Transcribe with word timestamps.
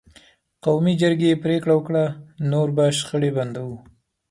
قومي 0.63 0.93
جرګې 1.01 1.31
پرېکړه 1.43 1.73
وکړه: 1.75 2.03
نور 2.51 2.67
به 2.75 2.85
شخړې 2.97 3.29
بندوو. 3.37 3.77